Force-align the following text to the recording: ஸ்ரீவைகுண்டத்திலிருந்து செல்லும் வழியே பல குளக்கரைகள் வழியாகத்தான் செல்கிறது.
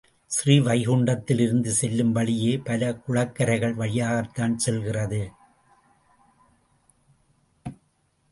ஸ்ரீவைகுண்டத்திலிருந்து 0.31 1.67
செல்லும் 1.67 2.11
வழியே 2.11 2.57
பல 2.57 2.93
குளக்கரைகள் 3.07 3.75
வழியாகத்தான் 3.75 4.57
செல்கிறது. 4.57 5.31